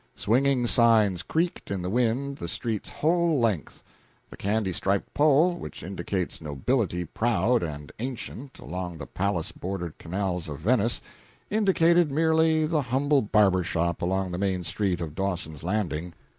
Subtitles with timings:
[0.15, 3.83] Swinging signs creaked in the wind, the street's whole length.
[4.31, 10.49] The candy striped pole which indicates nobility proud and ancient along the palace bordered canals
[10.49, 11.01] of Venice,
[11.51, 16.15] indicated merely the humble barber shop along the main street of Dawson's Landing.